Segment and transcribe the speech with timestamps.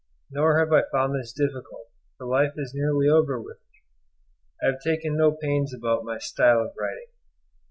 [0.31, 3.77] Nor have I found this difficult, for life is nearly over with me.
[4.63, 7.05] I have taken no pains about my style of writing.